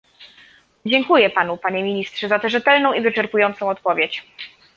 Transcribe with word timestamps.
Dziękuję 0.85 1.29
panu, 1.29 1.57
panie 1.57 1.83
ministrze, 1.83 2.27
za 2.27 2.39
tę 2.39 2.49
rzetelną 2.49 2.93
i 2.93 3.01
wyczerpującą 3.01 3.69
odpowiedź 3.69 4.25